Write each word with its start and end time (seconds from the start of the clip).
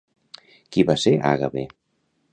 Qui 0.75 0.85
va 0.87 0.95
ser 1.03 1.13
Àgave? 1.35 1.67